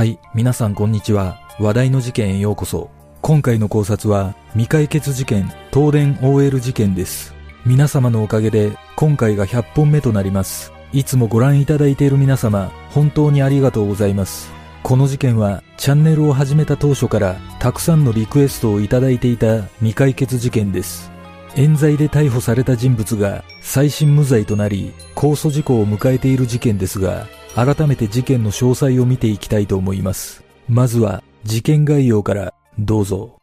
[0.00, 1.42] はい、皆さんこんにちは。
[1.58, 2.88] 話題の事件へようこそ。
[3.20, 7.34] 今回の考察は未解決事件、東電 OL 事件です。
[7.66, 10.72] 皆様のおかげで今回が100本目となります。
[10.94, 14.50] いつもご覧いただいている皆様、本当にありがとうございます。
[14.82, 21.12] この事件はチャンネルを始めた当初からたくさんのリクエストをいただいていた未解決事件です。
[21.56, 30.44] 冤罪で逮捕された人物が再審無罪となり控訴事項を迎えている事件ですが改めて事件の詳細を見ていきたいと思います。
[30.68, 33.38] まずは事件概要からどうぞ。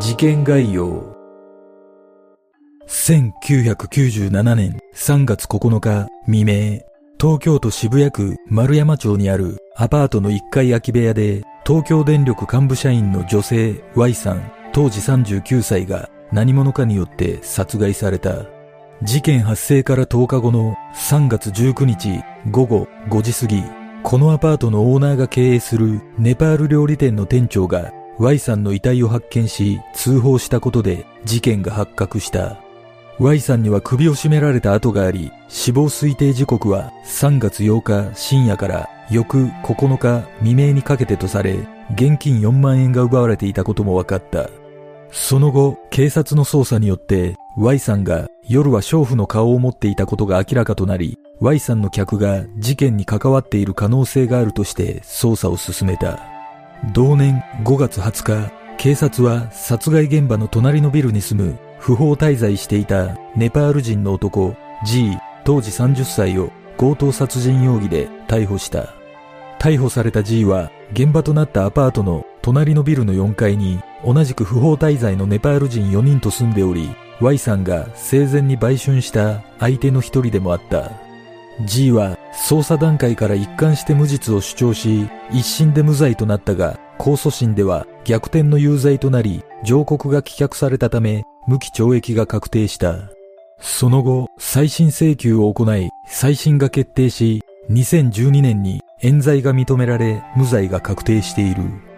[0.00, 1.12] 事件概要
[2.88, 6.80] 1997年3月9日未明、
[7.20, 18.61] 東京都渋谷区丸山町にあるアパートの1階空き部屋で東京電力幹部社員の女性 Y さん当時39歳が何者かによって殺害された。
[19.04, 22.22] 事件発生から10日後の3月19日
[22.52, 23.64] 午後5時過ぎ、
[24.04, 32.60] このアパートのオーナーが経営するネパール料理店の店長が Y さんの遺体を発見し通報したことで事件が発覚した。
[33.18, 41.54] Y さんには首を絞められた跡があり、死亡推定時刻は3月8日深夜から翌9日未明にかけてとされ、
[41.94, 44.48] 現金4万円が奪われていたことも分かった。
[45.12, 56.18] その後、警察の捜査によって Y さんが夜は娼婦の顔を持っていたことが明らかとなり、Y さんの客が事件に関わっている可能性があるとして捜査を進めた。
[56.94, 68.94] 同年5月20日、警察は殺害現場の隣のビルに住む不法滞在していたネパール人の男 G 当時30歳を強盗殺人容疑で逮捕した。
[69.58, 80.90] 逮捕された G は現場となったアパートの隣のビルの4階に同じく不法滞在のネパール人4人と住んでおり Y さんが生前に売春した相手の一人でもあった。
[81.64, 93.10] G は捜査段階から一貫して無実を主張し一審で無罪となったが控訴審では逆転の有罪となり上告が棄却されたため無期懲役が確定した。
[93.60, 101.91] その後再審請求を行い再審が決定し2012年に冤罪が認められ無罪が確定している。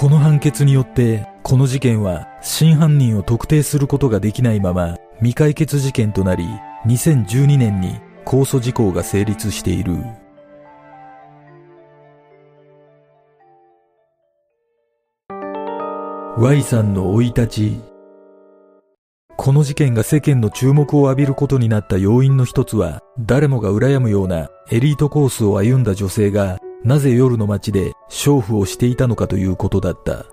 [0.00, 6.46] この判決によってこの事件は真犯人を特定することができないまま未解決事件となり
[6.86, 9.98] 2012年に控訴事項が成立している。
[16.38, 17.80] Y さんの生い立ち。
[19.36, 30.26] この事件が世間の注目を浴びることになった要因の一つは誰もが羨むようなエリートコースを歩んだ女性がなぜ夜の街で娼婦をしていたのかということだった。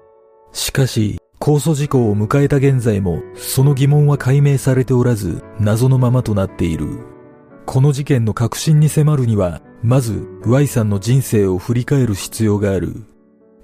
[0.54, 7.00] しかし、控訴事項を迎えた現在も、その疑問は解明されておらず、謎のままとなっている。
[7.66, 13.04] この事件の核心に迫るには、まず、Y さんの人生を振り返る必要がある。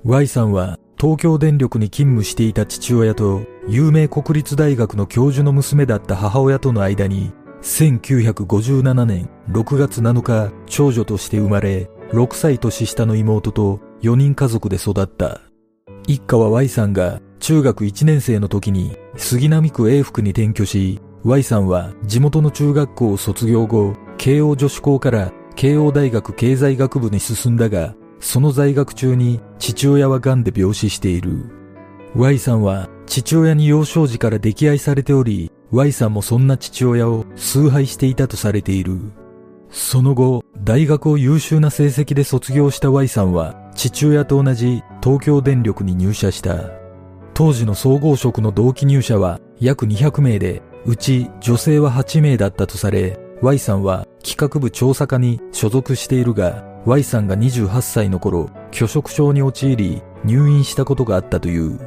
[0.03, 15.41] Y さんは、東京電力に勤務していた父親と、有名国立大学の教授の娘だった母親との間に、1957年6月7日、長女として生まれ、6歳年下の妹と4人家族で育った。
[16.05, 31.49] 一家は Y さんが中学1年生の時に杉並区永福に転居し、Y さんは地元の中学校を卒業後、慶応女子校から慶応大学経済学部に進んだが、その在学中に父親は癌で病死している。
[32.15, 38.99] Y さんは父親に幼少時から溺愛されており、Y さんもそんな父親を崇拝していたとされている。
[39.73, 46.69] その後、大学を優秀な成績で卒業した Y さんは、父親と同じ東京電力に入社した。
[47.33, 61.79] 当時の総合職の同期入社は約200名で、うち女性は8名だったとされ、Y さんは企画部調査課に所属しているが、Y さんが28歳の頃、拒食症に陥り、入院したことがあったという。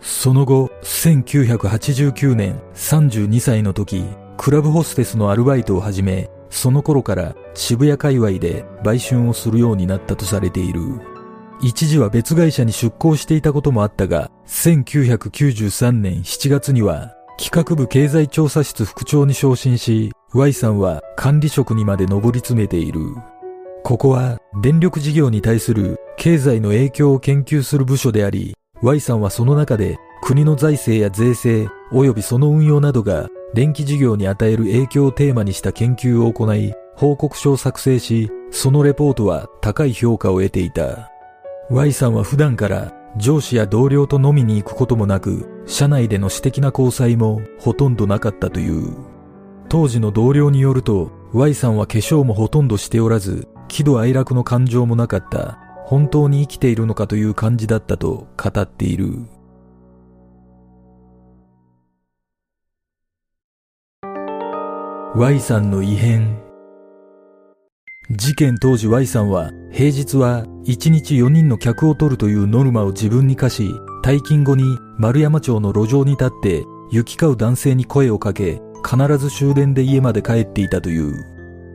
[0.00, 4.04] その後、1989年32歳の時、
[4.36, 10.80] クラブホステスのアルバイトを始め、その頃から渋谷界隈で売春をするようになったとされている。
[11.62, 23.00] 一時は別会社に出向していたこともあったが、1993年7月には企画部経済調査室副長に昇進し、Y さんは管理職にまで上り詰めている。
[23.82, 41.10] ここは電力事業に対する経済の影響を研究する部署であり、Y さんはその中で国の財政や税制及びその運用などが電気事業に与える影響をテーマにした研究を行い、報告書を作成し、そのレポートは高い評価を得ていた。
[41.68, 48.96] Y さんは普段から上司や同僚と飲みに行くこともなく、社内での私的な交際もほとんどなかったという。
[49.68, 55.58] 当時の同僚によると、Y さんは化粧もほとんどしておらず、喜怒哀楽の感情もなかった。
[55.84, 59.26] 本当に生きているのかという感じだったと語っている。
[65.16, 66.40] Y さんの異変
[68.10, 73.72] 事件当時 Y さんは平日は1日4人の客を取るというノルマを自分に課し
[74.04, 81.12] 退勤後に丸山町の路上に立って行き交う男性に声をかけ必ず終電で家まで帰っていたという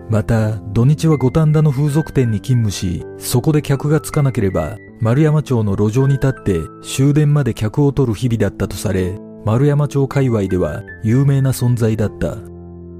[0.09, 12.37] また、土日は五反田の風俗店に勤務し、そこで客がつかなければ、丸山町の路上に立って終電まで客を取る日々だったとされ、丸山町界隈では有名な存在だった。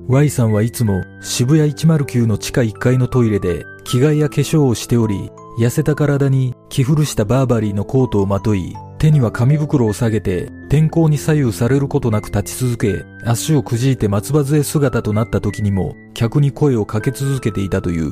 [0.08, 18.12] Y さんはいつも渋谷109の地下1階のトイレで着替えや化粧をしており、痩せた体に着古したバーバリーのコートをまとい、手には紙袋を下げて天候に左右されることなく立ち続け、足をくじいて松葉杖姿となった時にも客に声をかけ続けていたという。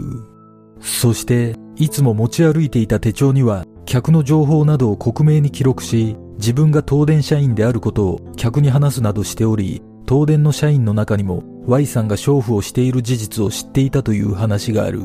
[0.80, 15.02] そして、いつも持ち歩いていた手帳には客の情報などを克明に記録し、自分が東電社員であることを客に話すなどしており、東電の社員の中にも Y さんが娼婦をしている事実を知っていたという話がある。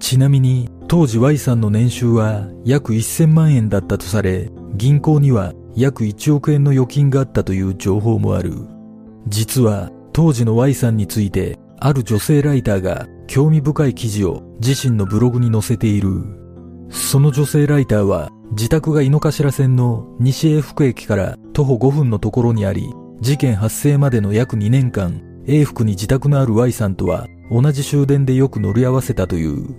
[0.00, 8.54] ちなみに、当時 Y さんの年収は約1000万円だったとされ、銀行には約1億円の預金があったという情報もある。
[9.28, 16.10] 実は当時の Y さんについてある女性ライターが興味深い記事を自身のブログに載せている。
[16.90, 22.88] その女性ライターは自宅が井の頭線の西永福駅から徒歩5分のところにあり、
[23.20, 29.74] 事件発生までの約2年間、永福に自宅のある Y さんとは同じ終電でよく乗り合わせたという。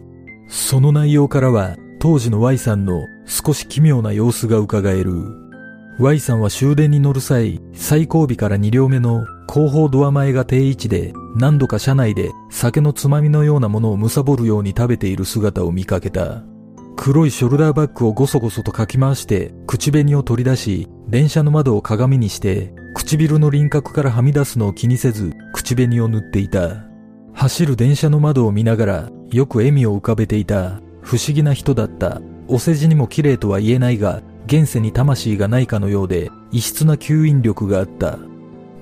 [0.47, 5.13] その内容からは当時の Y さんの少し奇妙な様子が伺える。
[5.97, 16.43] Y さんは終電に乗る際、最後尾から2両目の後方ドア前が定位置で、何度か車内で酒のつまみのようなものを貪るように食べている姿を見かけた。
[16.97, 22.73] 黒いショルダーバッグをごそごそとかき回して口紅を取り出し、電車の窓を鏡にして、
[23.05, 26.87] 唇の輪郭からはみ出すのを気にせず口紅を塗っていた。
[27.33, 30.81] 走る電車の窓を見ながらよく笑みを浮かべていた。
[31.01, 32.19] 不思議な人だった。
[32.47, 38.17] お世辞にも綺麗とは言えないが、現世に魂がないかのようで、異質な吸引力があった。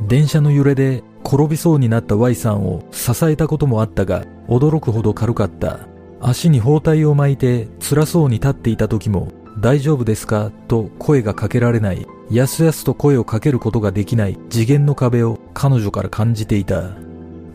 [0.08, 5.80] 電車の揺れで転びそうになった Y さんを支えたこともあったが、驚くほど軽かった。
[6.22, 10.50] 足に包帯を巻いて辛そうに立っていた時も、大丈夫ですか？
[10.69, 16.92] と声がかけられない、やすやすと声をかけることができない次元の壁を彼女から感じていた。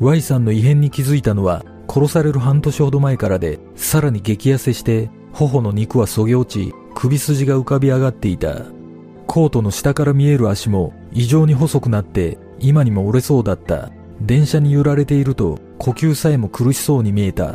[0.01, 8.63] Y さんの異変に気づいたのは殺される半年ほど前からで、さらに激痩せして、頬の肉はそげ落ち、首筋が浮かび上がっていた。
[9.27, 13.91] コートの下から見える足も異常に細くなって、今にも折れそうだった。
[14.21, 17.55] 電車に揺られていると、呼吸さえも苦しそうに見えた。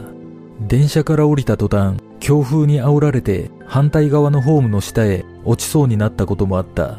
[0.67, 6.97] 電車から降りた途端、強風に煽られて反対側のホームの下へ落ちそうになったこともあった。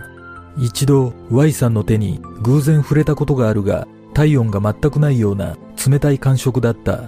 [0.59, 5.57] 一度 Y さんの手に偶然触れたことがあるが、体温が全くないような
[5.89, 7.05] 冷たい感触だった。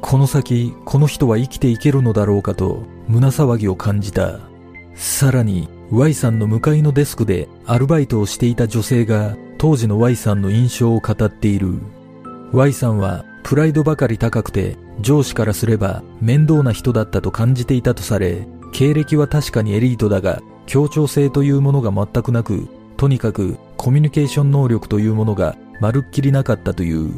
[0.00, 4.40] この先、この人は生きていけるのだろうかと、胸騒ぎを感じた。
[4.96, 11.78] さらに、Y さんの向かいのデスクでアルバイトをしていた女性が、当時の Y さんの印象を語っている。
[12.52, 27.12] Y さんは、プライドばかり高くて、上司からすれば面倒な人だったと感じていたとされ、経歴は確かにエリートだが、協調性というものが全くなく、とにかくコミュニケーション能力というものがまるっきりなかったという。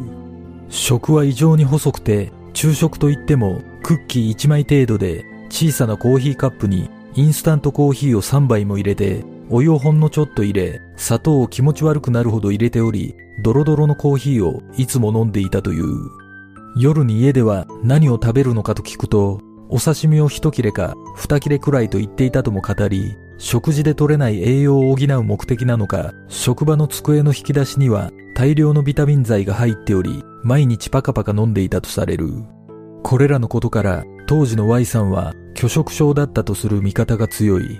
[0.70, 16.10] 食は異常に細くて昼食といってもクッキー1枚程度で小さなコーヒーカップにインスタントコーヒーを3杯も入れてお湯をほんのちょっと入れ砂糖を気持ち悪くなるほど入れておりドロドロのコーヒーをいつも飲んでいたという
[16.76, 32.28] 夜に家では何を食べるのかと聞くとお刺身を一切れか二切れくらいと言っていたとも語り食事で取れない栄養を補う目的なのか職場の机の引き出しには大量のビタミン剤が入っており毎日パカパカ飲んでいたとされる。
[33.04, 37.78] これらのことから当時の Y さんは拒食症だったとする見方が強い。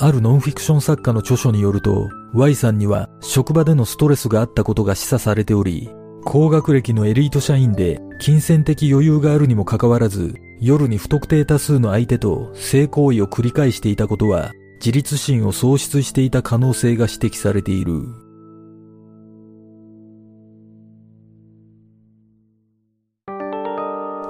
[0.00, 5.90] あるノンフィクション作家の著書によると Y さんには職場でのストレスがあったことが示唆されており、
[6.24, 18.02] 高学歴のエリート社員で金銭的余裕があるにもかかわらず夜に不特定多数の相手と性行為を繰り返していたことは自立心を喪失していた可能性が指摘されている。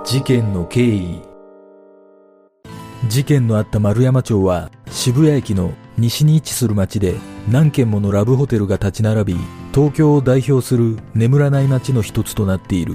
[0.07, 1.28] 事件の経緯
[3.07, 7.15] 事件のあった丸山町は渋谷駅の西に位置する町で
[7.49, 9.37] 何軒ものラブホテルが立ち並び
[9.73, 12.95] 東京を代表する眠らない町の一つとなっている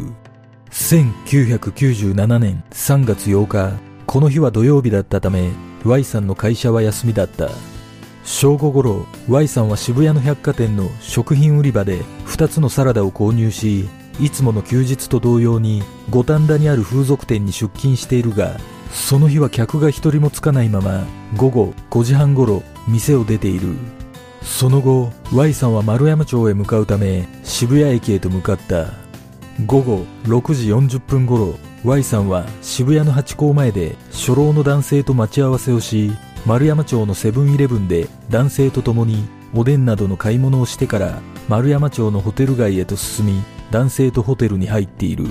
[0.72, 5.52] 1997年3月8日この日は土曜日だったため
[5.86, 7.50] Y さんの会社は休みだった。
[8.24, 13.90] 正午頃、Y さんは渋谷の百貨店の食品売り場で2つのサラダを購入し、
[14.22, 18.58] いつもの休日と同様に五反田にある風俗店に出勤しているが、
[18.94, 23.76] その日は客が一人もつかないまま、午後5時半頃、店を出ている。
[24.42, 28.92] その後、Y さんは丸山町へ向かうため、渋谷駅へと向かった。
[29.66, 36.12] 午後6時40分頃、Y さんは渋谷の八甲前で初老の男性と待ち合わせをし、
[36.46, 45.26] 丸山町のセブンイレブンで男性と共におでんなどの買い物をしてから丸山町のホテル街へと進み男性とホテルに入っている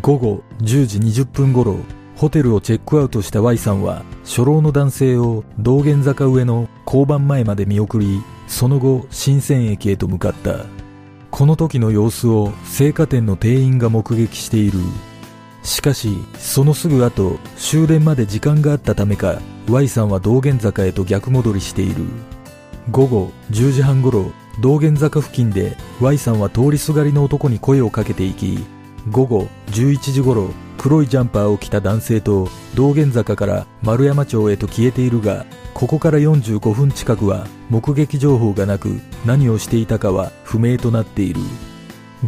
[0.00, 1.78] 午後10時20分頃
[2.20, 10.66] ホテルをチェックアウトした Y さんは初老の男性を道玄坂上の交番前まで見送りその後新鮮駅へと向かった。
[11.30, 14.80] この時の様子を青果店の店員が目撃している。
[15.62, 22.04] しかしそのすぐ後終電まで時間があったためか Y さんは道玄坂へと逆戻りしている。
[22.90, 28.58] 午後10時半頃道玄坂付近で Y さんは通りすがりの男に声をかけていき
[29.08, 41.40] 午後11時頃黒いジャンパーを着た男性と道玄坂から丸山町へと消えているがここから45分近くは目撃情報がなく何をしていたかは不明となっている。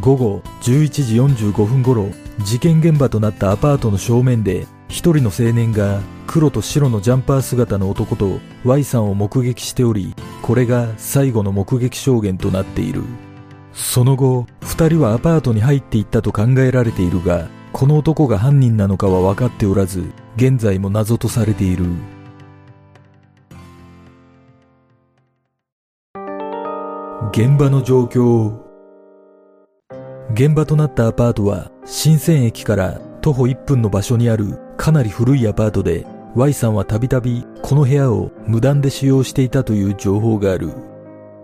[0.00, 1.16] 午後11時
[1.50, 13.02] 45分頃事件現場となったアパートの正面で一人の青年が黒と白のジャンパー姿の男と Y さんを目撃しておりこれが最後の目撃証言となっている。
[13.72, 21.86] その後二人はアパートに入っていったと考えられているがこの男が犯人なのかは分かっておらず現在も謎とされている。
[27.32, 28.60] 現場の状況
[30.34, 40.72] 現場となったアパートは新鮮駅から徒歩1分の場所にあるかなり古いアパートで Y さんはたびたびこの部屋を無断で使用していたという情報がある。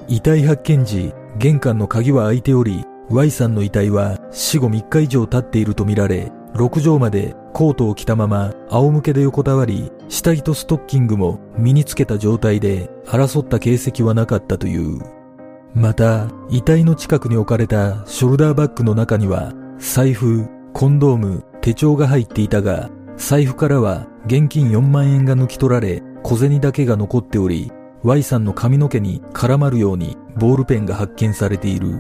[0.09, 15.01] 遺体発見時玄関の鍵は開いており Y さんの遺体は死後3日以上経っているとみられ6畳までコートを着たまま仰向けで横たわり下着とストッキングも身につけた状態で争った形跡はなかったという。
[15.75, 27.71] また遺体の近くに置かれたショルダーバッグの中には財布コンドーム手帳が入っていたが財布からは現金4万円が抜き取られ小銭だけが残っており
[28.05, 31.99] Y さんの髪の毛に絡まるようにボールペンが発見されている。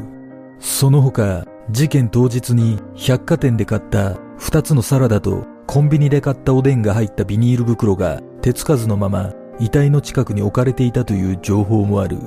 [0.61, 12.19] その他事件当日に百貨店で買った2つのサラダとコンビニで買ったおでんが入ったビニール袋が手つかずのまま遺体の近くに置かれていたという情報もある。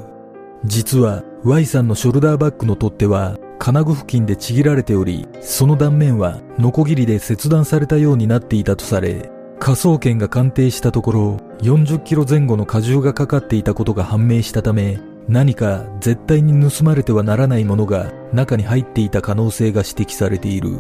[0.65, 20.71] 実は Y さんのショルダーバッグの取っ手は金具付近でちぎられており、その断面はノコギリで切断されたようになっていたとされ、科捜研が鑑定したところ、40キロ前後の荷重がかかっていたことが判明したため、何か絶対に盗まれてはならないものが中に入っていた可能性が指摘されている。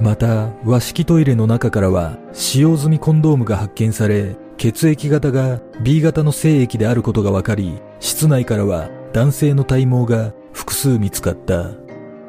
[0.00, 11.66] また、和式トイレの中からは使用済みコンドームが発見され、血液型が B 型の精液であることが分かり、室内からは男性の体毛が複数見つかった。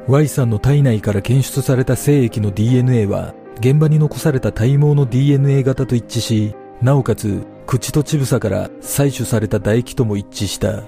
[0.08, 10.82] Y さんの体内から検出された精液の DNA は現場に残された体毛の DNA 型と一致し、なおかつ口と乳房から採取された唾液とも一致した。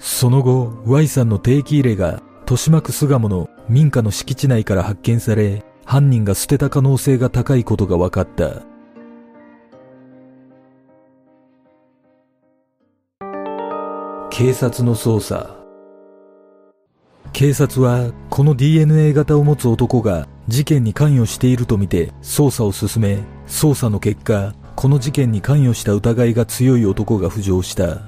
[0.00, 8.62] その後、Y さんの定期入れが豊島区巣鴨の民家の敷地内から発見され、犯人が捨てた可能性が高いことが分かった。
[14.30, 15.57] 警察の捜査
[17.32, 28.02] 警察はこの DNA 型を持つ男が事件に関与しているとみて捜査を進め捜査の結果この事件に関与した疑いが強い男が浮上した。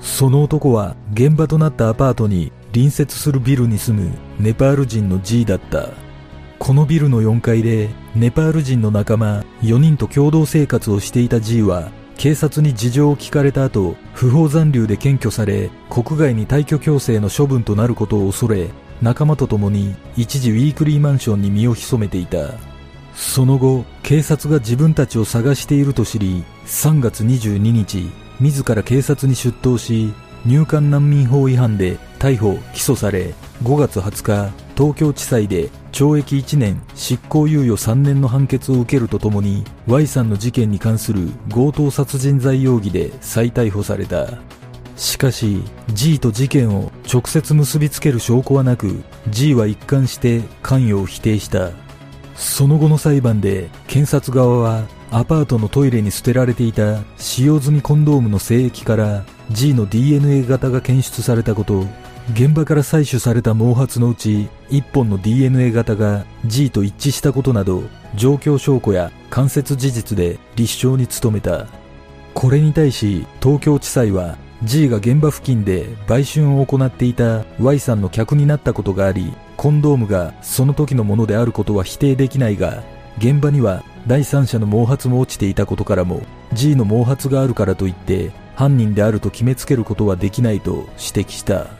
[0.00, 4.10] その男は現場となったアパートに隣接するビルに住む
[4.40, 5.90] ネパール人の G だった。
[6.58, 18.70] このビルの4階でネパール人の仲間4人と共同生活をしていた G は警察に事情を聞かれた後、不法残留で検挙され、国外に退去強制の処分となることを恐れ、
[19.00, 22.54] 仲間と共に一時ウィークリーマンションに身を潜めていた。
[23.14, 28.10] その後、警察が自分たちを探していると知り、3月22日、
[28.40, 30.12] 自ら警察に出頭し、
[30.44, 44.28] 入管難民法違反で逮捕・起訴され、5月20日、東京地裁で懲役1年執行猶予3年の判決を受けるとともに Y さんの事件に関する強盗殺人罪容疑で再逮捕された。
[44.96, 51.70] しかし G と事件を直接結びつける証拠はなく G は一貫して関与を否定した。
[52.34, 61.86] その後の裁判で検察側はアパートのトイレに捨てられていた使用済みコンドームの精液から G の DNA 型が検出されたこと、
[62.32, 71.66] 現場から採取された毛髪のうち1本の DNA 型が G と一致したことなど状況証拠や間接事実で立証に努めた。
[72.34, 82.82] これに対し東京地裁は G が現場付近で売春を行っていた Y さんの客になったことがあり、コンドームがその時のものであることは否定できないが、
[83.18, 91.77] 現場には第三者の毛髪も落ちていたことからも G の毛髪があるからといって犯人であると決めつけることはできないと指摘した。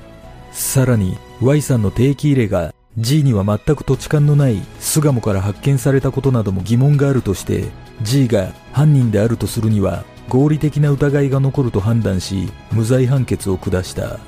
[0.52, 7.64] さらに Y さんの定期入れが G には全く土地勘のない巣鴨から発見されたことなども疑問があるとして
[8.02, 14.18] G が犯人であるとするには合理的な疑いが残ると判断し無罪判決を下した。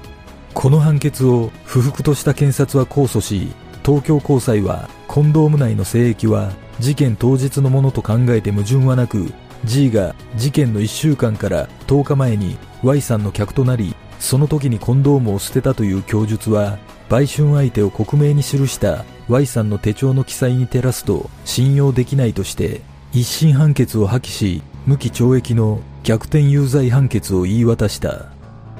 [0.54, 3.52] この判決を不服とした検察は控訴し
[3.84, 9.32] 東京高裁はコンドーム内の精液は事件当日のものと考えて矛盾はなく
[9.64, 28.26] G が事件の1週間から10日前に Y さんの客となりその時にコンドームを捨てたという供述は売春相手を克明に記した Y さんの手帳の記載に照らすと信用できないとして一審判決を破棄し無期懲役の逆転有罪判決を言い渡した。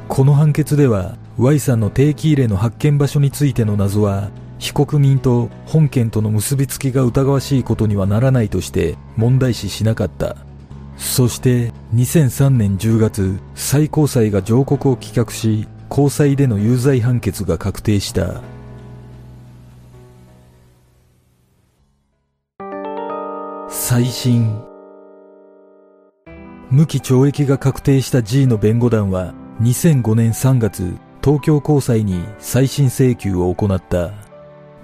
[0.09, 10.37] この判決では Y さんの定期入れの発見場所についての謎は被告人と本件との結びつきが疑わしいことにはならないとして問題視しなかった。
[11.01, 18.43] そして2003年10月最高裁が上告を棄却し高裁での有罪判決が確定した。
[23.71, 24.63] 再審。
[26.71, 34.11] 無期懲役が確定した G の弁護団は2005年3月東京高裁に再審請求を行った。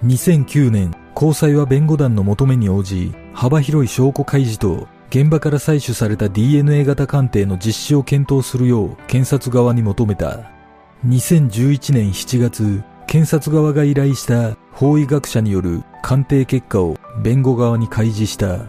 [0.04, 10.50] 2009年高裁は弁護団の求めに応じ幅広い証拠開示と現場から採取された DNA 型鑑定の実施を検討するよう検察側に求めた
[11.06, 18.66] 2011年7月検察側が依頼した法医学者による鑑定結果を弁護側に開示した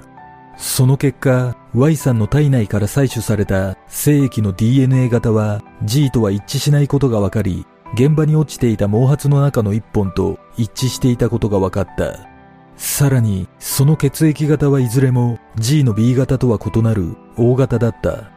[0.57, 12.36] その結果 Y さんの体内から採取された精液の DNA 型は G とは一致しないことが分かり現場に落ちていた毛髪の中の一本と一致していたことが分かった。
[12.77, 18.31] さらに、その血液型はいずれも G の B 型とは異なる O 型だった。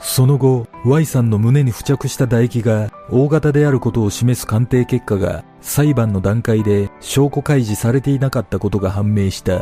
[0.00, 9.60] その後、Y さんの胸に付着した唾液が O 型であることを示す鑑定結果が裁判の段階で証拠開示されていなかったことが判明した。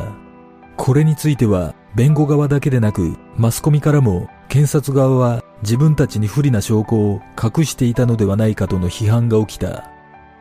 [0.77, 9.91] これについては弁護側だけでなくマスコミからも検察側は自分たちに不利な証拠を隠していたのではないかとの批判が起きた。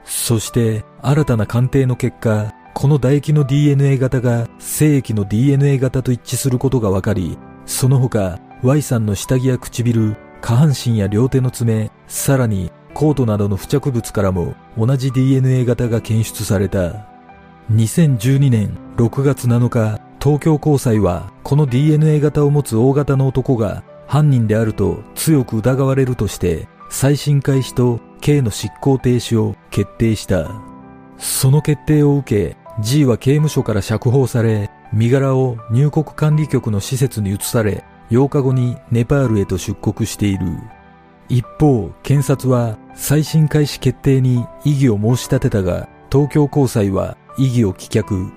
[0.04, 17.08] そして新たな鑑定の結果、この唾液の DNA 型が精液の DNA 型と一致することが分かり、その他 Y さんの下着や唇、下半身や両手の爪、さらにコートなどの付着物からも同じ DNA 型が検出された。
[17.72, 30.52] 2012年6月7日、東京高裁はこの DNA 型を持つ大型の男が犯人であると強く疑われるとして再審開始と刑の執行停止を決定した。
[31.18, 40.48] その決定を受け G は刑務所から釈放され身柄を入国管理局の施設に移され8日後にネパールへと出国している。
[41.30, 48.32] 一方、検察は再審開始決定に異議を申し立てたが東京高裁は異議を棄却。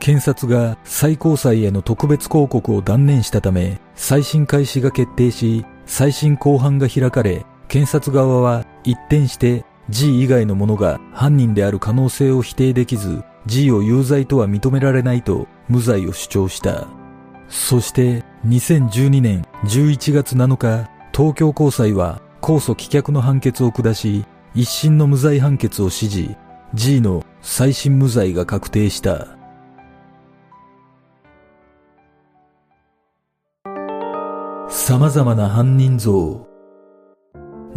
[0.00, 16.86] 検察が最高裁への特別抗告を断念したため、再審開始が決定し、再審公判が開かれ、検察側は一転して G 以外の者が犯人である可能性を否定できず、G を有罪とは認められないと無罪を主張した。
[17.48, 26.36] そして2012年11月7日、東京高裁は控訴棄却の判決を下し、一審の無罪判決を支持、
[26.74, 29.28] G の再審無罪が確定した。
[34.68, 36.46] 様々な犯人像。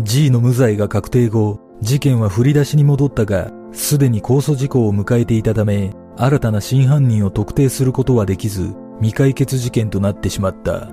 [0.02, 10.90] G の無罪が確定後、事件は振り出しに戻ったが、すでに控訴事項を迎えていたため、新たな真犯人を特定することはできず、未解決事件となってしまった。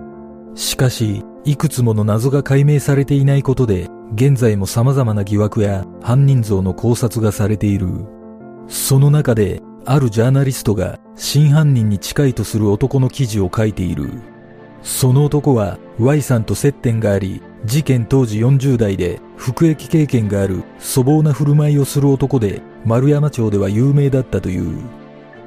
[0.55, 7.89] しかし、いくつもの謎が解明されていないことで、現在も様々な疑惑や犯人像の考察がされている。
[8.69, 14.11] その中で、あるジャーナリストが真犯人に近いとする男の記事を書いている。
[14.83, 24.79] その男は Y さんと接点があり、事件当時40代で服役経験がある粗暴な振る舞いをする男で丸山町では有名だったという。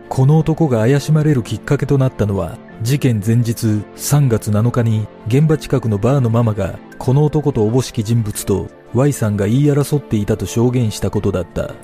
[0.09, 11.75] この男が怪しまれるきっかけとなったのは、事件前日3月7日に現場近くのバーのママがこの男とおぼしき人物と Y さんが言い争っていたと証言したことだった。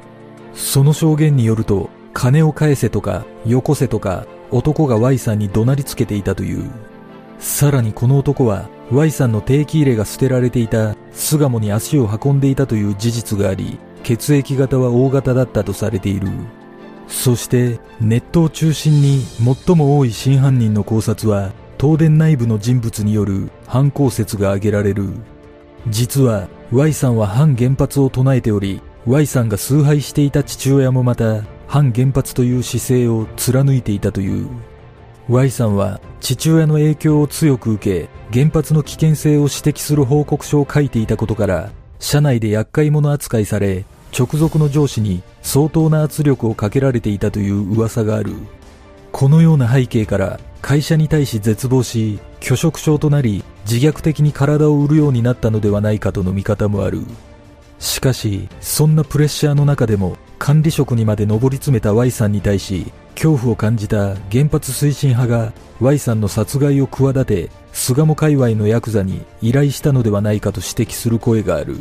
[0.53, 6.71] その証言によると、金を返せとか、よこせとか、男が Y さんに怒鳴りつけていたという。
[7.39, 16.27] さらにこの男は Y さんの定期入れが捨てられていた巣鴨に足を運んでいたという事実があり、血液型は O 型だったとされている。
[17.07, 19.21] そしてネットを中心に
[19.65, 25.09] 最も多い真犯人の考察は東電内部の人物による犯行説が挙げられる。
[25.89, 34.47] 実は Y さんは反原発を唱えており、Y さんが崇拝していた父親もまた反原発という姿勢を貫いていたという。
[35.29, 43.85] Y さんは父親の影響を強く受け、原発の危険性を指摘する報告書を書いていたことから、社内で厄介者扱いされ、
[44.17, 48.33] 直属の上司に相当な圧力をかけられていたという噂がある。
[49.13, 56.99] このような背景から会社に対し絶望し、拒食症となり自虐的に体を売るようになったのではないかとの見方もある。
[57.79, 62.91] しかし、そんなプレッシャーの中でも管理職にまで上り詰めた Y さんに対し、
[63.23, 71.77] 恐怖を感じた原発推進派が Y さんの殺害を企て、巣鴨界隈のヤクザに依頼したのではないかと指摘する声がある。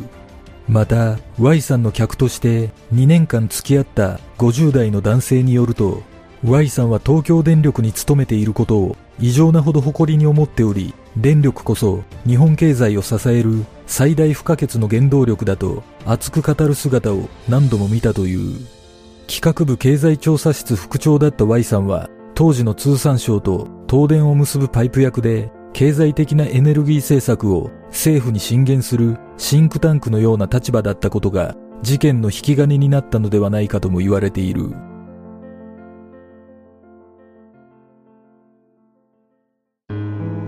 [0.69, 6.01] また Y さんの客として2年間付き合った50代の男性によると
[6.45, 18.82] Y さんは東京電力に勤めていることを異常なほど誇りに思っており電力こそ日本経済を支える最大不可欠の原動力だと熱く語る姿を何度も見たという
[19.27, 34.73] 企画部経済調査室副長だった Y さんは当時の通産省と東電を結ぶパイプ役で経済的なエネルギー政策を政府に進言するシンクタンクのような立場だったことが事件の引き金になったのではないかとも言われている。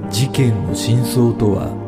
[0.09, 1.84] 事件の真相とは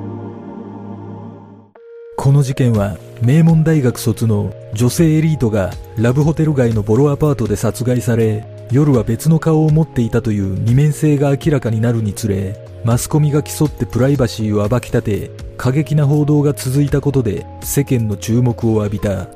[2.28, 19.30] この事件は名門大学卒の女性エリートがラブホテル街のボロアパートで殺害され夜は別の顔を持っていたという二面性が明らかになるにつれマスコミが競ってプライバシーを暴き立て過激な報道が続いたことで世間の注目を浴びた。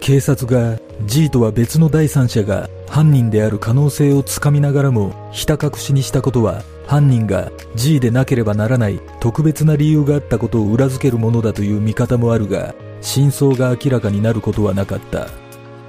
[0.00, 6.62] 警察が G とは別の第三者が犯人である可能性をつかみながらもひた隠しにしたことは
[6.92, 15.28] 犯人が G でなければならない特別な理由があったことを裏付けるものだという見方もあるが真相が明らかになることはなかった。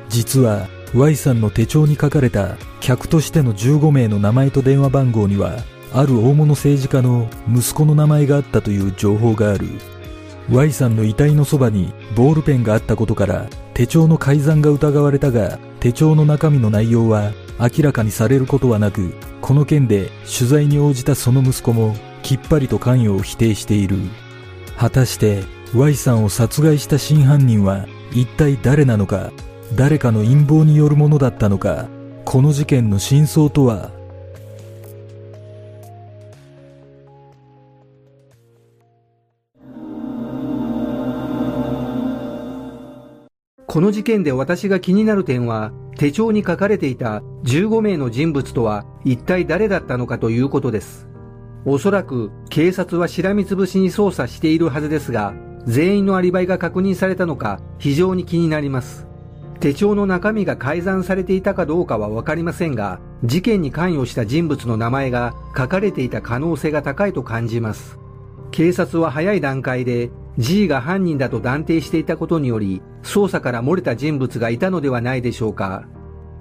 [0.08, 5.58] 実は Y さんの手帳に書かれた客としての15名の名前と電話番号には
[5.92, 9.68] ある大物政治家の息子の名前があったという情報がある。
[10.50, 23.98] Y さんの遺体のそばにボールペンがあったことから手帳の改ざんが疑われたが手帳の中身の内容は明らかにされることはなくこの件で取材に応じたその息子もきっぱりと関与を否定している。
[24.78, 25.44] 果たして
[25.76, 29.32] Y さんを殺害した真犯人は一体誰なのか
[29.76, 31.88] 誰かの陰謀によるものだったのか
[32.26, 33.92] この事件の真相とは
[43.74, 51.08] この事件で私が気になる点は、手帳に書かれていた15名の人物とは一体誰だったのかということです。
[51.66, 55.34] おそらく警察はしらみつぶしに捜査しているはずですが、
[55.66, 59.08] 全員のアリバイが確認されたのか非常に気になります。
[59.60, 67.98] 手帳の中身が改ざんされていたかどうかはわかりませんが、事件に関与した人物の名前が書かれていた可能性が高いと感じます。
[68.52, 75.86] 警察は早い段階で G が犯人だと断定していたことにより、捜査から漏れた人物がいたのではないでしょうか。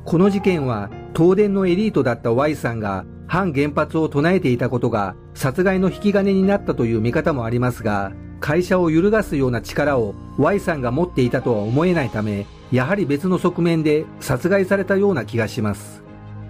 [0.04, 16.02] この事件は、東電のエリートだった Y さんが反原発を唱えていたことが殺害の引き金になったという見方もありますが、会社を揺るがすような力を Y さんが持っていたとは思えないため、やはり別の側面で殺害されたような気がします。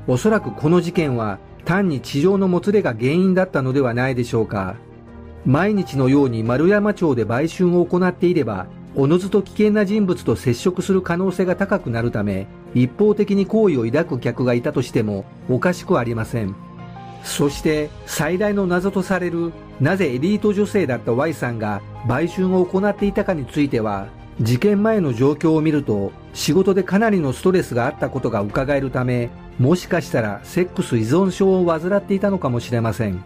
[0.07, 4.77] おそらくこの事件は単に地上のもつれが原因だったのではないでしょうか。
[5.45, 16.55] 毎日のように丸山町で売春を行っていれば、おのずと危険な人物と接触する可能性が高くなるため、一方的に好意を抱く客がいたとしてもおかしくありません。
[17.25, 24.09] そして最大の謎とされるなぜエリート女性だった Y さんが売春を行っていたかについては
[24.41, 33.23] 事件前の状況を見ると仕事でかなりのストレスがあったことが伺えるためもしかしたらセックス依存症を患っていたのかもしれません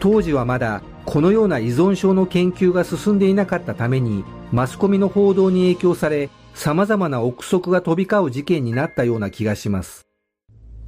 [0.00, 10.04] 当時はまだこのような依存症の研究が進んでいなかったためにマスコミの報道に影響され様々な憶測が飛び交う事件になったような気がします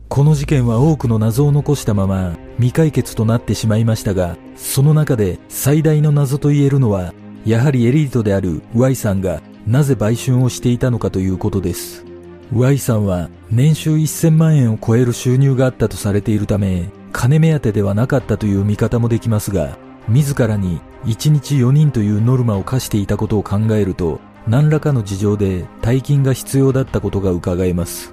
[0.08, 7.12] この事件は多くの謎を残したまま未解決となってしまいましたが、その中で最大の謎と言えるのは、
[7.44, 12.04] やはりエリートである Y さんがなぜ売春をしていたのかということです。
[12.54, 28.12] Y さんは年収1000万円を超える収入があったとされているため、金目当てではなかったという見方もできますが、自らに1日4人というノルマを課していたことを考えると、何らかの事情で大金が必要だったことが伺えます。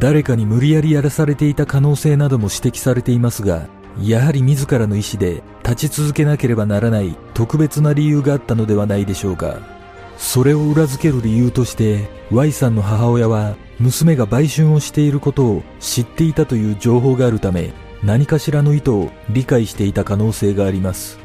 [0.00, 3.68] 誰かに無理やりやらされていた可能性なども指摘されていますが、
[4.02, 9.60] やはり自らの意思で立ち続けなければならない特別な理由があったのではないでしょうか。
[10.18, 17.72] それを裏付ける理由として、Y さんの母親は娘が売春をしていることを知っていたという情報があるため、
[18.04, 21.18] 何かしらの意図を理解していた可能性があります。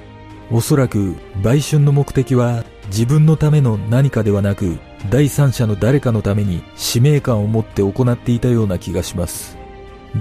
[0.49, 9.57] おそらく売春の目的は自分のための何かではなく第三者の誰かのために使命感を持って行っていたような気がします。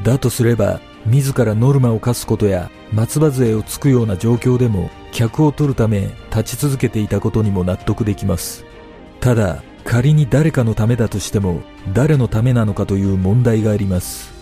[0.05, 8.65] だとすれば自らノルマを課すことや松葉杖をつくような状況でも客を取るため立ち続けていたことにも納得できます。
[9.21, 11.63] ただ仮に誰かのためだとしても
[11.95, 14.38] 誰のためなのかという問題があります。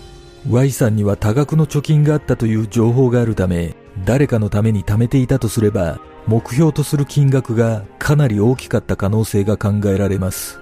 [0.49, 10.61] Y さんには多額の貯金があったという情報があるため誰かのために貯めていたとすれば目標とする金額がかなり大きかった可能性が考えられます。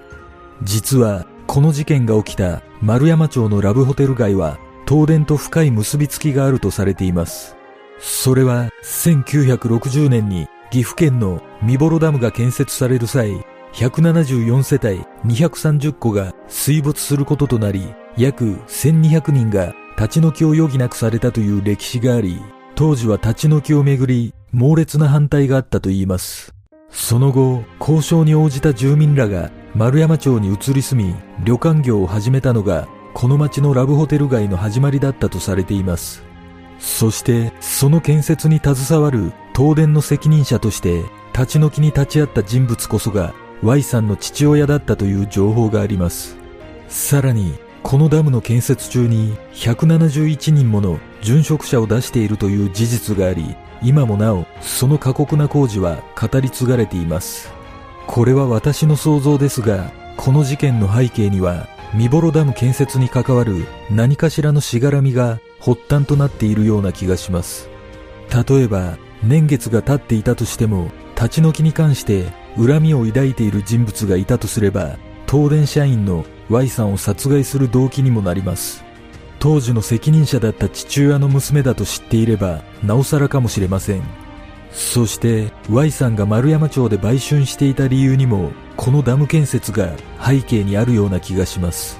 [0.63, 7.55] 実はこの事件が起きた丸山町のラブホテル街は東電と深い結びつきがあるとされています。
[7.99, 22.41] それは1960年に岐阜県の三幌ダムが建設される際、174世帯230戸が水没することとなり、約1200人が立ち退きを余儀なくされたという歴史があり、
[22.75, 26.53] 当時は立ち退きをめぐり猛烈な反対があったといいます。
[26.89, 36.23] その後、交渉に応じた住民らが丸山町に移り住み、旅館業を始めたのがこの町のラブホテル街の始まりだったとされています。
[36.79, 46.37] そして、その建設に携わる東電の責任者として、立ち退きに立ち会った人物こそが Y さんの父親だったという情報があります。
[46.87, 47.53] さらに、
[47.87, 57.53] このダムの建設中に171人もの殉職者を出しているという事実があり、今もなおその過酷な工事は語り継がれています。
[58.07, 67.69] これは私の想像ですが、この事件の背景には三幌ダム建設に関わる何かしらのしがらみが発端となっているような気がします。
[68.49, 72.25] 例えば、年月が経っていたとしても、立ち退きに関して
[72.57, 74.97] 恨みを抱いている人物がいたとすれば、
[75.35, 78.85] 東電社員の Y さんを殺害する動機にもなります。
[79.37, 84.03] 当時の責任者だった父親の娘だと知っていれば、なおさらかもしれません。
[84.71, 89.91] そして、Y さんが丸山町で売春していた理由にも、このダム建設が
[90.25, 91.99] 背景にあるような気がします。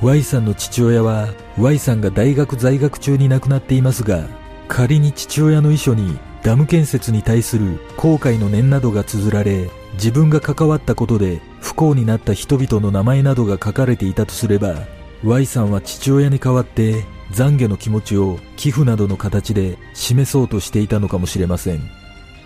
[0.00, 4.28] Y さんの父親は Y さんが大学在学中に亡くなっていますが、
[4.68, 14.86] 仮に父親の遺書にダム建設に対する後悔の念などが綴られ、自分が関わったことで不幸になった人々の名前などが書かれていたとすれば、
[15.24, 21.80] Y さんは父親に代わって懺悔の気持ちを寄付などの形で示そうとしていたのかもしれません。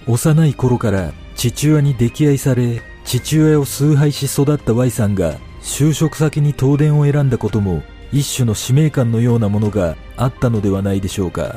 [0.07, 11.57] 幼い頃から父親に溺愛され、父親を崇拝し育った Y さんが就職先に東電を選んだことも一種の使命感のようなものがあったのではないでしょうか。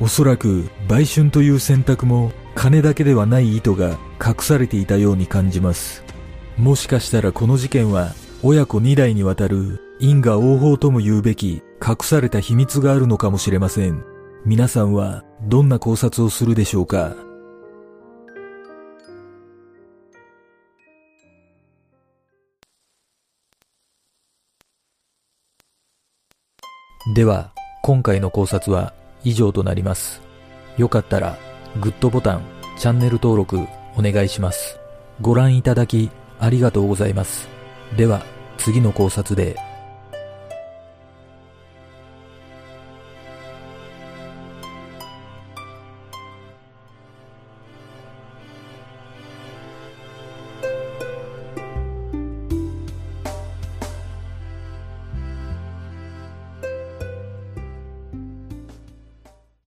[0.00, 6.04] おそらく売春という選択も金だけではない意図が隠されていたように感じます。
[6.56, 14.04] もしかしたらこの事件は親子2代にわたる因果応報とも言うべき隠された秘密があるのかもしれません。
[14.44, 17.16] 皆さんはどんな考察をするでしょうか？
[27.14, 27.52] では、
[27.82, 28.92] 今回の考察は
[29.24, 30.20] 以上となります。
[30.76, 31.38] よかったら、
[31.80, 32.42] グッドボタン、
[32.76, 33.66] チャンネル登録
[33.98, 34.78] お願いします。
[35.20, 37.48] ご覧いただきありがとうございます。
[37.96, 38.24] では、
[38.56, 39.56] 次の考察で